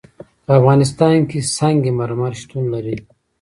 په 0.45 0.51
افغانستان 0.59 1.17
کې 1.29 1.39
سنگ 1.57 1.81
مرمر 1.99 2.31
شتون 2.41 2.63
لري. 2.73 2.95